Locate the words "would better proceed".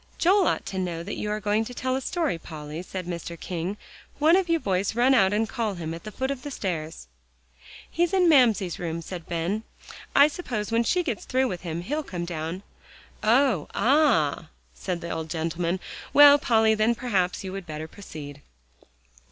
17.51-18.41